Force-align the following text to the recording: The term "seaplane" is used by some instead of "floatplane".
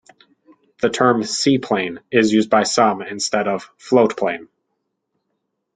The 0.79 0.89
term 0.89 1.21
"seaplane" 1.23 1.99
is 2.11 2.33
used 2.33 2.49
by 2.49 2.63
some 2.63 3.03
instead 3.03 3.47
of 3.47 3.69
"floatplane". 3.77 4.47